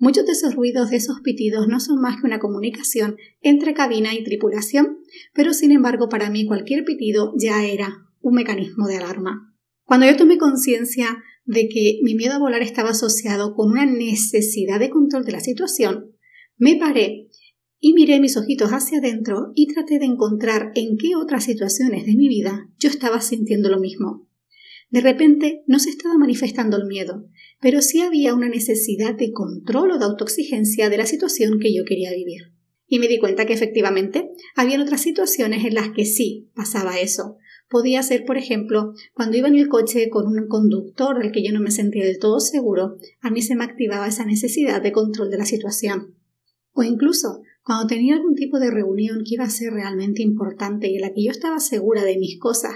Muchos 0.00 0.26
de 0.26 0.32
esos 0.32 0.54
ruidos, 0.54 0.90
de 0.90 0.96
esos 0.96 1.20
pitidos, 1.22 1.66
no 1.66 1.80
son 1.80 2.00
más 2.00 2.20
que 2.20 2.26
una 2.26 2.38
comunicación 2.38 3.16
entre 3.40 3.74
cabina 3.74 4.14
y 4.14 4.22
tripulación, 4.22 4.98
pero 5.34 5.52
sin 5.52 5.72
embargo 5.72 6.08
para 6.08 6.30
mí 6.30 6.46
cualquier 6.46 6.84
pitido 6.84 7.32
ya 7.36 7.64
era 7.64 8.06
un 8.20 8.34
mecanismo 8.34 8.86
de 8.86 8.96
alarma. 8.96 9.54
Cuando 9.84 10.06
yo 10.06 10.16
tomé 10.16 10.38
conciencia 10.38 11.18
de 11.44 11.68
que 11.68 11.98
mi 12.02 12.14
miedo 12.14 12.34
a 12.34 12.38
volar 12.38 12.62
estaba 12.62 12.90
asociado 12.90 13.54
con 13.54 13.72
una 13.72 13.86
necesidad 13.86 14.78
de 14.78 14.90
control 14.90 15.24
de 15.24 15.32
la 15.32 15.40
situación, 15.40 16.12
me 16.56 16.76
paré 16.76 17.28
y 17.80 17.94
miré 17.94 18.20
mis 18.20 18.36
ojitos 18.36 18.70
hacia 18.70 18.98
adentro 18.98 19.52
y 19.54 19.66
traté 19.72 19.98
de 19.98 20.04
encontrar 20.04 20.72
en 20.74 20.96
qué 20.96 21.16
otras 21.16 21.44
situaciones 21.44 22.06
de 22.06 22.14
mi 22.14 22.28
vida 22.28 22.68
yo 22.78 22.88
estaba 22.88 23.20
sintiendo 23.20 23.68
lo 23.68 23.80
mismo. 23.80 24.28
De 24.90 25.00
repente 25.00 25.64
no 25.66 25.78
se 25.78 25.90
estaba 25.90 26.16
manifestando 26.16 26.76
el 26.76 26.86
miedo, 26.86 27.28
pero 27.60 27.82
sí 27.82 28.00
había 28.00 28.34
una 28.34 28.48
necesidad 28.48 29.14
de 29.14 29.32
control 29.32 29.92
o 29.92 29.98
de 29.98 30.04
autoexigencia 30.04 30.88
de 30.88 30.98
la 30.98 31.06
situación 31.06 31.58
que 31.58 31.74
yo 31.74 31.84
quería 31.84 32.12
vivir. 32.12 32.52
Y 32.86 32.98
me 32.98 33.08
di 33.08 33.18
cuenta 33.18 33.44
que 33.44 33.52
efectivamente 33.52 34.30
había 34.56 34.80
otras 34.80 35.02
situaciones 35.02 35.64
en 35.64 35.74
las 35.74 35.90
que 35.90 36.04
sí 36.04 36.50
pasaba 36.54 36.98
eso. 36.98 37.36
Podía 37.68 38.02
ser, 38.02 38.24
por 38.24 38.38
ejemplo, 38.38 38.94
cuando 39.12 39.36
iba 39.36 39.48
en 39.48 39.56
el 39.56 39.68
coche 39.68 40.08
con 40.08 40.26
un 40.26 40.48
conductor 40.48 41.18
del 41.18 41.32
que 41.32 41.42
yo 41.42 41.52
no 41.52 41.60
me 41.60 41.70
sentía 41.70 42.04
del 42.04 42.18
todo 42.18 42.40
seguro, 42.40 42.96
a 43.20 43.30
mí 43.30 43.42
se 43.42 43.56
me 43.56 43.64
activaba 43.64 44.08
esa 44.08 44.24
necesidad 44.24 44.80
de 44.80 44.92
control 44.92 45.30
de 45.30 45.36
la 45.36 45.44
situación. 45.44 46.14
O 46.72 46.82
incluso 46.82 47.42
cuando 47.62 47.86
tenía 47.86 48.14
algún 48.14 48.34
tipo 48.34 48.58
de 48.58 48.70
reunión 48.70 49.18
que 49.18 49.34
iba 49.34 49.44
a 49.44 49.50
ser 49.50 49.74
realmente 49.74 50.22
importante 50.22 50.88
y 50.88 50.94
en 50.94 51.02
la 51.02 51.12
que 51.12 51.24
yo 51.24 51.30
estaba 51.30 51.60
segura 51.60 52.04
de 52.04 52.16
mis 52.16 52.38
cosas, 52.38 52.72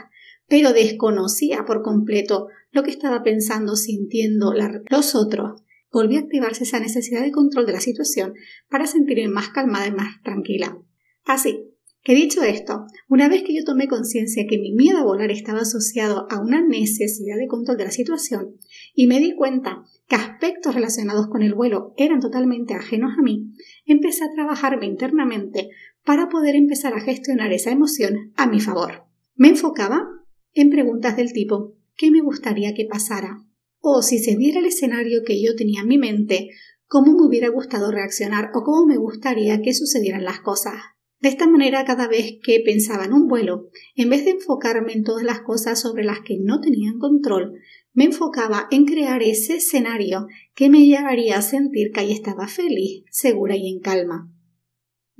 pero 0.48 0.72
desconocía 0.72 1.64
por 1.66 1.82
completo 1.82 2.48
lo 2.70 2.82
que 2.82 2.90
estaba 2.90 3.22
pensando, 3.22 3.76
sintiendo 3.76 4.52
los 4.90 5.14
otros, 5.14 5.62
volví 5.90 6.16
a 6.16 6.20
activarse 6.20 6.64
esa 6.64 6.80
necesidad 6.80 7.22
de 7.22 7.32
control 7.32 7.66
de 7.66 7.72
la 7.72 7.80
situación 7.80 8.34
para 8.68 8.86
sentirme 8.86 9.28
más 9.28 9.50
calmada 9.50 9.86
y 9.86 9.92
más 9.92 10.22
tranquila. 10.22 10.78
Así 11.24 11.68
que 12.04 12.16
dicho 12.16 12.42
esto, 12.42 12.86
una 13.08 13.28
vez 13.28 13.44
que 13.44 13.54
yo 13.54 13.62
tomé 13.64 13.86
conciencia 13.86 14.46
que 14.48 14.58
mi 14.58 14.72
miedo 14.72 14.98
a 14.98 15.04
volar 15.04 15.30
estaba 15.30 15.60
asociado 15.60 16.26
a 16.30 16.40
una 16.40 16.60
necesidad 16.60 17.36
de 17.36 17.46
control 17.46 17.76
de 17.76 17.84
la 17.84 17.92
situación 17.92 18.56
y 18.92 19.06
me 19.06 19.20
di 19.20 19.36
cuenta 19.36 19.84
que 20.08 20.16
aspectos 20.16 20.74
relacionados 20.74 21.28
con 21.28 21.42
el 21.42 21.54
vuelo 21.54 21.94
eran 21.96 22.18
totalmente 22.18 22.74
ajenos 22.74 23.12
a 23.16 23.22
mí, 23.22 23.52
empecé 23.86 24.24
a 24.24 24.32
trabajarme 24.34 24.86
internamente 24.86 25.68
para 26.04 26.28
poder 26.28 26.56
empezar 26.56 26.92
a 26.94 27.00
gestionar 27.00 27.52
esa 27.52 27.70
emoción 27.70 28.32
a 28.36 28.48
mi 28.48 28.58
favor. 28.58 29.04
Me 29.36 29.48
enfocaba 29.48 30.08
en 30.54 30.70
preguntas 30.70 31.16
del 31.16 31.32
tipo 31.32 31.74
¿qué 31.96 32.10
me 32.10 32.20
gustaría 32.20 32.74
que 32.74 32.84
pasara? 32.84 33.44
O 33.80 34.02
si 34.02 34.18
se 34.18 34.36
diera 34.36 34.60
el 34.60 34.66
escenario 34.66 35.22
que 35.24 35.42
yo 35.42 35.54
tenía 35.56 35.82
en 35.82 35.88
mi 35.88 35.98
mente, 35.98 36.50
¿cómo 36.86 37.12
me 37.12 37.26
hubiera 37.26 37.48
gustado 37.48 37.90
reaccionar 37.90 38.50
o 38.54 38.62
cómo 38.62 38.86
me 38.86 38.96
gustaría 38.96 39.60
que 39.60 39.74
sucedieran 39.74 40.24
las 40.24 40.40
cosas? 40.40 40.74
De 41.20 41.28
esta 41.28 41.46
manera, 41.46 41.84
cada 41.84 42.08
vez 42.08 42.38
que 42.42 42.60
pensaba 42.64 43.04
en 43.04 43.12
un 43.12 43.28
vuelo, 43.28 43.68
en 43.94 44.10
vez 44.10 44.24
de 44.24 44.32
enfocarme 44.32 44.92
en 44.92 45.04
todas 45.04 45.22
las 45.22 45.42
cosas 45.42 45.80
sobre 45.80 46.02
las 46.02 46.20
que 46.20 46.36
no 46.40 46.60
tenían 46.60 46.98
control, 46.98 47.60
me 47.92 48.04
enfocaba 48.04 48.66
en 48.72 48.86
crear 48.86 49.22
ese 49.22 49.56
escenario 49.56 50.26
que 50.54 50.68
me 50.68 50.84
llevaría 50.84 51.38
a 51.38 51.42
sentir 51.42 51.92
que 51.92 52.00
ahí 52.00 52.12
estaba 52.12 52.48
feliz, 52.48 53.04
segura 53.10 53.54
y 53.56 53.68
en 53.68 53.80
calma. 53.80 54.32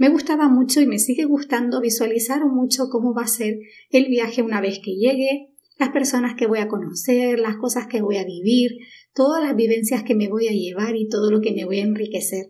Me 0.02 0.08
gustaba 0.08 0.48
mucho 0.48 0.80
y 0.80 0.86
me 0.86 0.98
sigue 0.98 1.26
gustando 1.26 1.80
visualizar 1.80 2.44
mucho 2.44 2.88
cómo 2.90 3.14
va 3.14 3.22
a 3.22 3.28
ser 3.28 3.60
el 3.88 4.06
viaje 4.06 4.42
una 4.42 4.60
vez 4.60 4.80
que 4.84 4.96
llegue, 4.96 5.52
las 5.78 5.90
personas 5.90 6.34
que 6.34 6.48
voy 6.48 6.58
a 6.58 6.66
conocer, 6.66 7.38
las 7.38 7.54
cosas 7.54 7.86
que 7.86 8.02
voy 8.02 8.16
a 8.16 8.24
vivir, 8.24 8.78
todas 9.14 9.40
las 9.40 9.54
vivencias 9.54 10.02
que 10.02 10.16
me 10.16 10.28
voy 10.28 10.48
a 10.48 10.50
llevar 10.50 10.96
y 10.96 11.08
todo 11.08 11.30
lo 11.30 11.40
que 11.40 11.52
me 11.52 11.64
voy 11.66 11.78
a 11.78 11.84
enriquecer. 11.84 12.46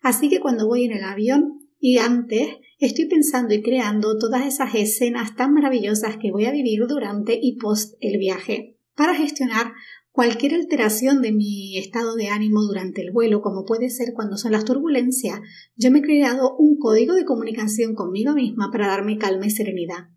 Así 0.00 0.30
que 0.30 0.40
cuando 0.40 0.66
voy 0.66 0.86
en 0.86 0.92
el 0.92 1.04
avión 1.04 1.58
y 1.78 1.98
antes 1.98 2.56
estoy 2.78 3.04
pensando 3.04 3.52
y 3.52 3.60
creando 3.60 4.16
todas 4.16 4.46
esas 4.46 4.74
escenas 4.74 5.36
tan 5.36 5.52
maravillosas 5.52 6.16
que 6.16 6.32
voy 6.32 6.46
a 6.46 6.52
vivir 6.52 6.86
durante 6.88 7.38
y 7.38 7.58
post 7.58 7.98
el 8.00 8.16
viaje. 8.16 8.78
Para 8.96 9.14
gestionar 9.14 9.74
cualquier 10.18 10.54
alteración 10.54 11.22
de 11.22 11.30
mi 11.30 11.78
estado 11.78 12.16
de 12.16 12.26
ánimo 12.26 12.60
durante 12.62 13.02
el 13.02 13.12
vuelo, 13.12 13.40
como 13.40 13.64
puede 13.64 13.88
ser 13.88 14.14
cuando 14.14 14.36
son 14.36 14.50
las 14.50 14.64
turbulencias, 14.64 15.38
yo 15.76 15.92
me 15.92 16.00
he 16.00 16.02
creado 16.02 16.56
un 16.56 16.76
código 16.76 17.14
de 17.14 17.24
comunicación 17.24 17.94
conmigo 17.94 18.34
misma 18.34 18.72
para 18.72 18.88
darme 18.88 19.16
calma 19.16 19.46
y 19.46 19.50
serenidad. 19.50 20.08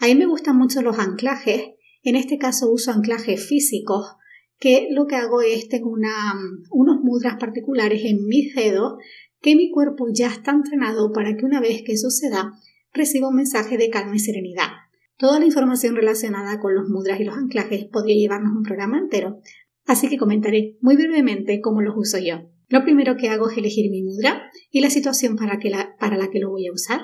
A 0.00 0.06
mí 0.06 0.16
me 0.16 0.26
gustan 0.26 0.58
mucho 0.58 0.82
los 0.82 0.98
anclajes, 0.98 1.62
en 2.02 2.16
este 2.16 2.36
caso 2.36 2.68
uso 2.68 2.90
anclajes 2.90 3.46
físicos, 3.46 4.16
que 4.58 4.88
lo 4.90 5.06
que 5.06 5.14
hago 5.14 5.40
es 5.40 5.68
tengo 5.68 5.88
una, 5.88 6.34
unos 6.72 6.96
mudras 7.04 7.36
particulares 7.38 8.02
en 8.06 8.26
mis 8.26 8.56
dedos 8.56 8.94
que 9.40 9.54
mi 9.54 9.70
cuerpo 9.70 10.06
ya 10.12 10.26
está 10.26 10.50
entrenado 10.50 11.12
para 11.12 11.36
que 11.36 11.44
una 11.44 11.60
vez 11.60 11.82
que 11.86 11.96
suceda 11.96 12.54
reciba 12.92 13.28
un 13.28 13.36
mensaje 13.36 13.78
de 13.78 13.88
calma 13.88 14.16
y 14.16 14.18
serenidad. 14.18 14.87
Toda 15.18 15.40
la 15.40 15.46
información 15.46 15.96
relacionada 15.96 16.60
con 16.60 16.76
los 16.76 16.88
mudras 16.88 17.18
y 17.18 17.24
los 17.24 17.36
anclajes 17.36 17.86
podría 17.86 18.14
llevarnos 18.14 18.56
un 18.56 18.62
programa 18.62 18.98
entero, 18.98 19.40
así 19.84 20.08
que 20.08 20.16
comentaré 20.16 20.76
muy 20.80 20.94
brevemente 20.94 21.60
cómo 21.60 21.82
los 21.82 21.96
uso 21.96 22.18
yo. 22.18 22.48
Lo 22.68 22.84
primero 22.84 23.16
que 23.16 23.28
hago 23.28 23.50
es 23.50 23.58
elegir 23.58 23.90
mi 23.90 24.04
mudra 24.04 24.48
y 24.70 24.80
la 24.80 24.90
situación 24.90 25.34
para, 25.34 25.58
para 25.98 26.16
la 26.16 26.30
que 26.30 26.38
lo 26.38 26.50
voy 26.50 26.68
a 26.68 26.72
usar. 26.72 27.00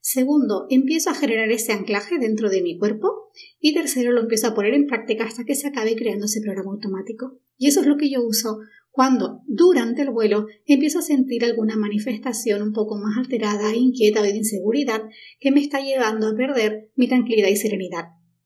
Segundo, 0.00 0.66
empiezo 0.70 1.10
a 1.10 1.14
generar 1.14 1.50
ese 1.50 1.72
anclaje 1.72 2.20
dentro 2.20 2.50
de 2.50 2.62
mi 2.62 2.78
cuerpo. 2.78 3.32
Y 3.58 3.74
tercero, 3.74 4.12
lo 4.12 4.20
empiezo 4.20 4.46
a 4.46 4.54
poner 4.54 4.72
en 4.72 4.86
práctica 4.86 5.24
hasta 5.24 5.42
que 5.42 5.56
se 5.56 5.66
acabe 5.66 5.96
creando 5.96 6.26
ese 6.26 6.40
programa 6.40 6.70
automático. 6.70 7.40
Y 7.56 7.66
eso 7.66 7.80
es 7.80 7.88
lo 7.88 7.96
que 7.96 8.10
yo 8.10 8.22
uso 8.22 8.58
cuando 8.96 9.42
durante 9.46 10.00
el 10.00 10.10
vuelo 10.10 10.46
empiezo 10.64 11.00
a 11.00 11.02
sentir 11.02 11.44
alguna 11.44 11.76
manifestación 11.76 12.62
un 12.62 12.72
poco 12.72 12.96
más 12.96 13.18
alterada, 13.18 13.76
inquieta 13.76 14.20
o 14.20 14.22
de 14.22 14.34
inseguridad 14.34 15.02
que 15.38 15.50
me 15.50 15.60
está 15.60 15.80
llevando 15.80 16.28
a 16.28 16.34
perder 16.34 16.90
mi 16.96 17.06
tranquilidad 17.06 17.50
y 17.50 17.56
serenidad. 17.56 18.04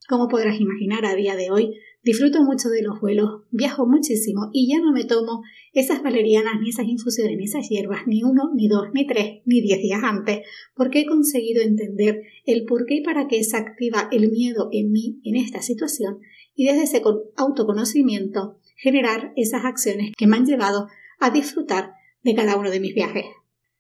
Como 0.09 0.27
podrás 0.27 0.61
imaginar, 0.61 1.07
a 1.07 1.15
día 1.15 1.37
de 1.37 1.53
hoy 1.53 1.75
disfruto 2.03 2.43
mucho 2.43 2.69
de 2.69 2.83
los 2.83 3.01
vuelos, 3.01 3.43
viajo 3.53 3.87
muchísimo 3.87 4.51
y 4.53 4.69
ya 4.69 4.81
no 4.81 4.91
me 4.91 5.05
tomo 5.05 5.43
esas 5.73 6.03
valerianas 6.03 6.55
ni 6.61 6.71
esas 6.71 6.89
infusiones 6.89 7.37
ni 7.37 7.45
esas 7.45 7.69
hierbas 7.69 8.09
ni 8.09 8.25
uno, 8.25 8.51
ni 8.53 8.67
dos, 8.67 8.89
ni 8.93 9.07
tres, 9.07 9.43
ni 9.45 9.61
diez 9.61 9.81
días 9.81 10.03
antes, 10.03 10.41
porque 10.75 11.03
he 11.03 11.07
conseguido 11.07 11.63
entender 11.63 12.23
el 12.45 12.65
por 12.65 12.87
qué 12.87 12.97
y 12.97 13.03
para 13.05 13.29
qué 13.29 13.45
se 13.45 13.57
activa 13.57 14.09
el 14.11 14.33
miedo 14.33 14.69
en 14.73 14.91
mí 14.91 15.21
en 15.23 15.37
esta 15.37 15.63
situación 15.63 16.19
y 16.57 16.65
desde 16.65 16.83
ese 16.83 17.03
autoconocimiento 17.37 18.59
generar 18.81 19.33
esas 19.37 19.65
acciones 19.65 20.13
que 20.17 20.27
me 20.27 20.37
han 20.37 20.47
llevado 20.47 20.89
a 21.19 21.31
disfrutar 21.31 21.93
de 22.23 22.35
cada 22.35 22.57
uno 22.57 22.71
de 22.71 22.81
mis 22.81 22.95
viajes. 22.95 23.27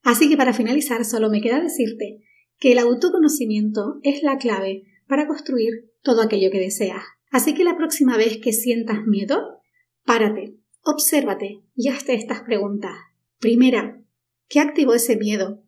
Así 0.02 0.28
que 0.28 0.37
para 0.37 0.52
finalizar 0.52 1.04
solo 1.04 1.30
me 1.30 1.40
queda 1.40 1.61
decirte 1.61 2.23
que 2.59 2.73
el 2.73 2.78
autoconocimiento 2.78 3.99
es 4.02 4.23
la 4.23 4.38
clave 4.38 4.85
para 5.09 5.26
construir 5.26 5.90
todo 6.02 6.23
aquello 6.23 6.50
que 6.50 6.61
deseas. 6.61 7.02
Así 7.30 7.54
que 7.54 7.64
la 7.64 7.76
próxima 7.76 8.16
vez 8.16 8.38
que 8.38 8.52
sientas 8.52 9.07
miedo, 9.07 9.61
párate, 10.04 10.57
obsérvate 10.83 11.62
y 11.75 11.88
hazte 11.88 12.14
estas 12.14 12.42
preguntas. 12.42 12.92
Primera, 13.38 14.02
¿qué 14.49 14.61
activó 14.61 14.95
ese 14.95 15.16
miedo? 15.16 15.62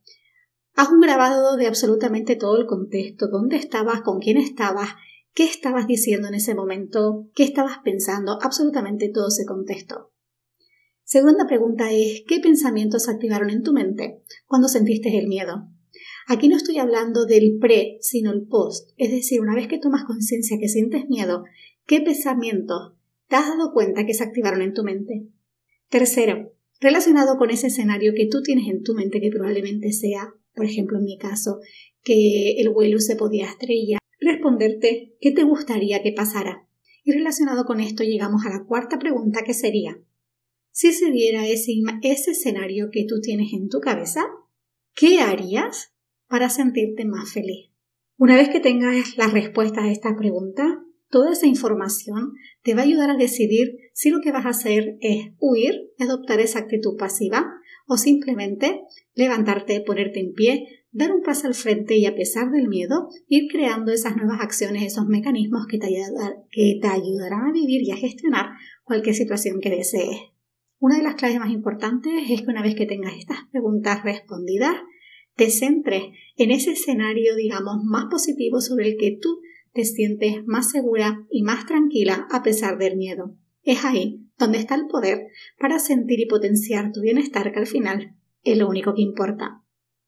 Haz 0.75 0.91
un 0.91 1.01
grabado 1.01 1.57
de 1.57 1.67
absolutamente 1.67 2.37
todo 2.37 2.59
el 2.59 2.67
contexto, 2.67 3.29
dónde 3.29 3.57
estabas, 3.57 4.03
con 4.03 4.21
quién 4.21 4.39
estabas, 4.39 4.91
qué 5.35 5.45
estabas 5.45 5.87
diciendo 5.87 6.29
en 6.29 6.35
ese 6.35 6.55
momento, 6.55 7.31
qué 7.35 7.45
estabas 7.45 7.79
pensando, 7.85 8.39
absolutamente 8.43 9.09
todo 9.09 9.29
ese 9.29 9.45
contexto. 9.47 10.13
Segunda 11.05 11.47
pregunta 11.47 11.93
es, 11.93 12.23
¿qué 12.27 12.41
pensamientos 12.41 13.09
activaron 13.09 13.51
en 13.51 13.63
tu 13.63 13.73
mente 13.73 14.23
cuando 14.47 14.69
sentiste 14.69 15.19
el 15.19 15.29
miedo? 15.29 15.69
Aquí 16.27 16.49
no 16.49 16.57
estoy 16.57 16.79
hablando 16.79 17.27
del 17.27 17.59
pre, 17.61 17.99
sino 18.01 18.33
el 18.33 18.47
post, 18.47 18.91
es 18.97 19.11
decir, 19.11 19.41
una 19.41 19.55
vez 19.55 19.67
que 19.67 19.79
tomas 19.79 20.05
conciencia 20.05 20.59
que 20.59 20.69
sientes 20.69 21.09
miedo, 21.09 21.45
¿qué 21.87 22.01
pensamientos 22.01 22.95
te 23.29 23.37
has 23.37 23.49
dado 23.49 23.73
cuenta 23.73 24.07
que 24.07 24.15
se 24.15 24.23
activaron 24.23 24.63
en 24.63 24.73
tu 24.73 24.85
mente? 24.85 25.27
Tercero, 25.89 26.55
relacionado 26.81 27.37
con 27.37 27.51
ese 27.51 27.67
escenario 27.67 28.13
que 28.15 28.29
tú 28.31 28.43
tienes 28.43 28.69
en 28.69 28.83
tu 28.83 28.95
mente 28.95 29.21
que 29.21 29.31
probablemente 29.31 29.93
sea, 29.93 30.33
por 30.55 30.65
ejemplo 30.65 30.99
en 30.99 31.05
mi 31.05 31.19
caso, 31.19 31.61
que 32.03 32.53
el 32.59 32.71
vuelo 32.71 33.01
se 33.01 33.17
podía 33.17 33.47
estrellar 33.47 34.02
responderte 34.25 35.17
qué 35.21 35.33
te 35.33 35.45
gustaría 35.45 36.03
que 36.03 36.13
pasara. 36.13 36.67
Y 37.05 37.13
relacionado 37.13 37.65
con 37.65 37.81
esto 37.81 38.05
llegamos 38.05 38.47
a 38.47 38.51
la 38.51 38.65
cuarta 38.65 38.99
pregunta 38.99 39.43
que 39.45 39.55
sería, 39.55 39.99
si 40.71 40.93
se 40.93 41.11
diera 41.11 41.47
ese, 41.47 41.73
ese 42.03 42.31
escenario 42.31 42.89
que 42.91 43.05
tú 43.07 43.21
tienes 43.21 43.53
en 43.53 43.69
tu 43.69 43.81
cabeza, 43.81 44.25
¿qué 44.95 45.21
harías 45.21 45.93
para 46.29 46.49
sentirte 46.49 47.05
más 47.05 47.33
feliz? 47.33 47.71
Una 48.17 48.37
vez 48.37 48.49
que 48.49 48.61
tengas 48.61 49.17
las 49.19 49.33
respuestas 49.33 49.85
a 49.85 49.91
esta 49.91 50.17
pregunta, 50.17 50.83
toda 51.11 51.33
esa 51.33 51.47
información 51.47 52.33
te 52.63 52.75
va 52.75 52.81
a 52.81 52.85
ayudar 52.85 53.11
a 53.11 53.17
decidir 53.17 53.77
si 53.93 54.11
lo 54.11 54.21
que 54.21 54.33
vas 54.33 54.47
a 54.47 54.51
hacer 54.51 54.97
es 55.01 55.33
huir, 55.39 55.93
adoptar 55.99 56.41
esa 56.41 56.61
actitud 56.61 56.97
pasiva 56.97 57.45
o 57.87 57.97
simplemente 57.99 58.81
levantarte, 59.15 59.83
ponerte 59.83 60.21
en 60.21 60.33
pie, 60.33 60.82
dar 60.93 61.11
un 61.11 61.23
paso 61.23 61.47
al 61.47 61.55
frente 61.55 61.97
y 61.97 62.07
a 62.07 62.15
pesar 62.15 62.51
del 62.51 62.69
miedo, 62.69 63.09
ir 63.27 63.51
creando 63.51 63.93
esas 63.93 64.17
nuevas 64.17 64.41
acciones, 64.41 64.83
esos 64.83 65.07
mecanismos 65.07 65.67
que 65.67 65.79
te, 65.79 65.87
ayudarán 65.87 67.49
a 67.49 67.53
vivir 67.53 67.83
y 67.83 67.91
a 67.91 67.97
gestionar 67.97 68.51
cualquier 68.85 69.15
situación 69.15 69.61
que 69.61 69.71
desees. 69.71 70.19
Una 70.79 70.99
de 70.99 71.03
las 71.03 71.15
claves 71.15 71.39
más 71.39 71.51
importantes 71.51 72.13
es 72.29 72.43
que 72.43 72.51
una 72.51 72.63
vez 72.63 72.75
que 72.75 72.87
tengas 72.87 73.15
estas 73.17 73.39
preguntas 73.51 74.05
respondidas, 74.05 74.75
te 75.35 75.49
centres 75.49 76.05
en 76.37 76.51
ese 76.51 76.73
escenario, 76.73 77.37
digamos, 77.37 77.83
más 77.85 78.07
positivo 78.11 78.61
sobre 78.61 78.89
el 78.89 78.97
que 78.99 79.17
tú 79.21 79.41
te 79.73 79.85
sientes 79.85 80.45
más 80.45 80.71
segura 80.71 81.27
y 81.31 81.43
más 81.43 81.67
tranquila 81.67 82.27
a 82.31 82.43
pesar 82.43 82.77
del 82.77 82.97
miedo. 82.97 83.35
Es 83.63 83.85
ahí 83.85 84.27
donde 84.39 84.59
está 84.59 84.75
el 84.75 84.89
poder 84.89 85.29
para 85.59 85.79
sentir 85.79 86.21
y 86.21 86.27
potenciar 86.27 86.93
tu 86.93 87.01
bienestar 87.01 87.51
que 87.53 87.61
al 87.61 87.67
final 87.67 88.15
es 88.43 88.59
lo 88.59 88.69
único 88.69 88.93
que 88.95 89.03
importa. 89.03 89.62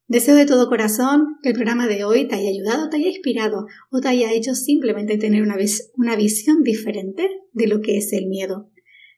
Deseo 0.07 0.35
de 0.35 0.45
todo 0.45 0.69
corazón 0.69 1.39
que 1.43 1.49
el 1.49 1.55
programa 1.55 1.87
de 1.87 2.05
hoy 2.05 2.29
te 2.29 2.35
haya 2.35 2.51
ayudado, 2.51 2.91
te 2.91 2.97
haya 2.97 3.09
inspirado 3.09 3.67
o 3.91 4.01
te 4.01 4.09
haya 4.09 4.33
hecho 4.33 4.55
simplemente 4.55 5.17
tener 5.17 5.43
una, 5.43 5.57
una 5.97 6.15
visión 6.15 6.63
diferente 6.63 7.27
de 7.53 7.67
lo 7.67 7.81
que 7.81 7.97
es 7.97 8.13
el 8.13 8.27
miedo. 8.27 8.71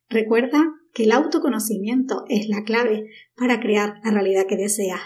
Recuerda 0.08 0.64
que 0.94 1.04
el 1.04 1.12
autoconocimiento 1.12 2.24
es 2.28 2.48
la 2.48 2.62
clave 2.62 3.10
para 3.34 3.58
crear 3.58 3.94
la 4.04 4.12
realidad 4.12 4.46
que 4.48 4.56
deseas. 4.56 5.00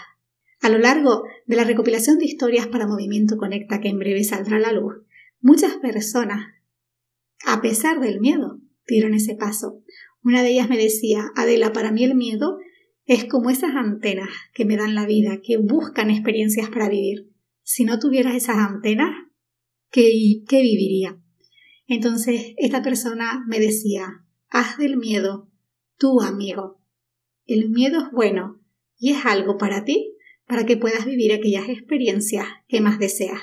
A 0.61 0.69
lo 0.69 0.77
largo 0.77 1.23
de 1.47 1.55
la 1.55 1.63
recopilación 1.63 2.19
de 2.19 2.25
historias 2.25 2.67
para 2.67 2.85
Movimiento 2.85 3.37
Conecta 3.37 3.81
que 3.81 3.89
en 3.89 3.97
breve 3.97 4.23
saldrá 4.23 4.57
a 4.57 4.59
la 4.59 4.73
luz, 4.73 4.93
muchas 5.39 5.77
personas, 5.77 6.45
a 7.43 7.59
pesar 7.61 7.99
del 7.99 8.19
miedo, 8.19 8.61
dieron 8.87 9.15
ese 9.15 9.33
paso. 9.33 9.81
Una 10.23 10.43
de 10.43 10.51
ellas 10.51 10.69
me 10.69 10.77
decía, 10.77 11.31
Adela, 11.35 11.73
para 11.73 11.91
mí 11.91 12.03
el 12.03 12.13
miedo 12.13 12.59
es 13.11 13.25
como 13.25 13.49
esas 13.49 13.75
antenas 13.75 14.29
que 14.53 14.63
me 14.63 14.77
dan 14.77 14.95
la 14.95 15.05
vida, 15.05 15.41
que 15.43 15.57
buscan 15.57 16.09
experiencias 16.09 16.69
para 16.69 16.87
vivir. 16.87 17.29
Si 17.61 17.83
no 17.83 17.99
tuvieras 17.99 18.35
esas 18.35 18.55
antenas, 18.55 19.09
¿qué, 19.89 20.13
qué 20.47 20.61
viviría? 20.61 21.21
Entonces 21.87 22.53
esta 22.55 22.81
persona 22.81 23.43
me 23.49 23.59
decía, 23.59 24.23
haz 24.47 24.77
del 24.77 24.95
miedo 24.95 25.51
tu 25.97 26.21
amigo. 26.21 26.81
El 27.45 27.69
miedo 27.69 27.99
es 27.99 28.11
bueno 28.13 28.61
y 28.97 29.11
es 29.11 29.25
algo 29.25 29.57
para 29.57 29.83
ti, 29.83 30.15
para 30.47 30.65
que 30.65 30.77
puedas 30.77 31.03
vivir 31.03 31.33
aquellas 31.33 31.67
experiencias 31.67 32.47
que 32.69 32.79
más 32.79 32.97
deseas. 32.97 33.41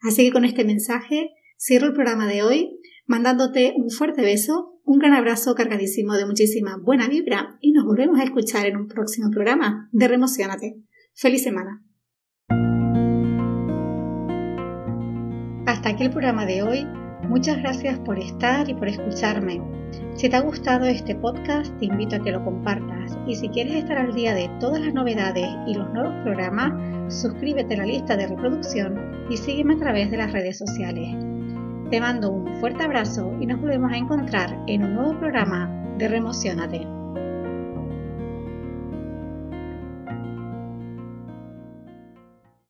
Así 0.00 0.26
que 0.26 0.32
con 0.32 0.44
este 0.44 0.64
mensaje 0.64 1.30
cierro 1.56 1.86
el 1.86 1.92
programa 1.92 2.26
de 2.26 2.42
hoy 2.42 2.80
mandándote 3.06 3.72
un 3.76 3.90
fuerte 3.90 4.22
beso, 4.22 4.73
un 4.84 4.98
gran 4.98 5.14
abrazo 5.14 5.54
cargadísimo 5.54 6.14
de 6.14 6.26
muchísima 6.26 6.76
buena 6.76 7.08
vibra 7.08 7.56
y 7.60 7.72
nos 7.72 7.84
volvemos 7.84 8.20
a 8.20 8.24
escuchar 8.24 8.66
en 8.66 8.76
un 8.76 8.86
próximo 8.86 9.30
programa 9.30 9.88
de 9.92 10.08
Remocionate. 10.08 10.76
¡Feliz 11.14 11.42
semana! 11.42 11.82
Hasta 15.66 15.88
aquí 15.90 16.04
el 16.04 16.10
programa 16.10 16.44
de 16.44 16.62
hoy. 16.62 16.86
Muchas 17.28 17.56
gracias 17.58 17.98
por 18.00 18.18
estar 18.18 18.68
y 18.68 18.74
por 18.74 18.88
escucharme. 18.88 19.62
Si 20.14 20.28
te 20.28 20.36
ha 20.36 20.40
gustado 20.40 20.84
este 20.84 21.14
podcast, 21.14 21.76
te 21.78 21.86
invito 21.86 22.16
a 22.16 22.22
que 22.22 22.32
lo 22.32 22.44
compartas 22.44 23.16
y 23.26 23.36
si 23.36 23.48
quieres 23.48 23.76
estar 23.76 23.96
al 23.96 24.14
día 24.14 24.34
de 24.34 24.50
todas 24.60 24.82
las 24.82 24.92
novedades 24.92 25.48
y 25.66 25.74
los 25.74 25.90
nuevos 25.94 26.14
programas, 26.22 26.72
suscríbete 27.08 27.74
a 27.74 27.78
la 27.78 27.86
lista 27.86 28.16
de 28.16 28.26
reproducción 28.26 29.26
y 29.30 29.38
sígueme 29.38 29.74
a 29.74 29.78
través 29.78 30.10
de 30.10 30.18
las 30.18 30.32
redes 30.32 30.58
sociales. 30.58 31.33
Te 31.90 32.00
mando 32.00 32.30
un 32.30 32.60
fuerte 32.60 32.82
abrazo 32.82 33.36
y 33.40 33.46
nos 33.46 33.60
volvemos 33.60 33.92
a 33.92 33.96
encontrar 33.96 34.58
en 34.66 34.84
un 34.84 34.94
nuevo 34.94 35.18
programa 35.18 35.68
de 35.98 36.08
Remocionate. 36.08 36.93